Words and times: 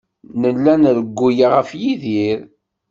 Nella 0.41 0.73
nrewwel 0.81 1.37
ɣef 1.55 1.69
Yidir. 1.81 2.39